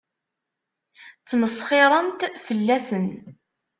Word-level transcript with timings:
Ttmesxiṛent 1.21 2.21
fell-asen. 2.45 3.07